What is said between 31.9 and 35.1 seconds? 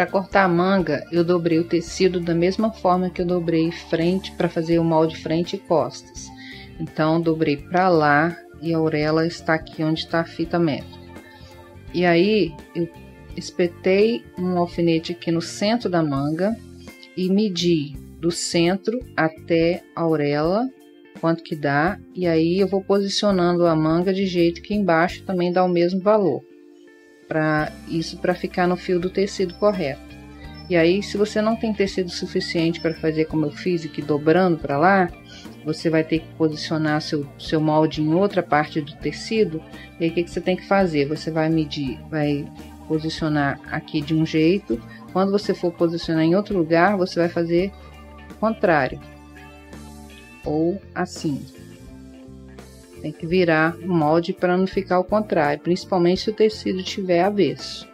suficiente para fazer como eu fiz aqui dobrando para lá,